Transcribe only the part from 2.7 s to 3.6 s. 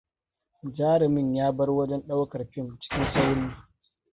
cikin sauri.